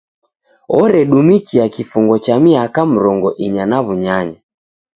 Oredumikia 0.67 1.69
kifungo 1.69 2.19
cha 2.19 2.39
miaka 2.45 2.81
mrongo 2.91 3.29
inya 3.45 3.63
na 3.69 3.77
w'unyanya. 3.83 4.39